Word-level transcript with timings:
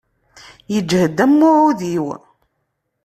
Yeǧhed 0.73 1.17
am 1.23 1.39
uɛewdiw. 1.47 2.05